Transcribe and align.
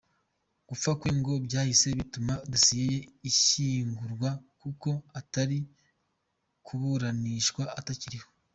Gupfa 0.67 0.91
kwe 0.99 1.09
ngo 1.19 1.31
byahise 1.45 1.87
bituma 1.99 2.33
dossier 2.51 2.85
ye 2.93 2.99
ishyingurwa 3.29 4.29
kuko 4.61 4.89
atari 5.19 5.59
kuburanishwa 6.65 7.63
atakiriho. 7.79 8.27